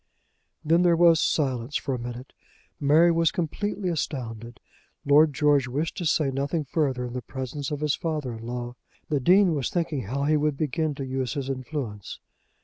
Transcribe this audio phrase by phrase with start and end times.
[0.65, 2.33] Then there was silence for a minute.
[2.79, 4.59] Mary was completely astounded.
[5.05, 8.73] Lord George wished to say nothing further in the presence of his father in law.
[9.09, 12.17] The Dean was thinking how he would begin to use his influence.